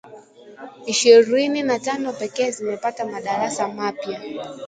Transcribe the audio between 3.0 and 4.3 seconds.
madarasa mapya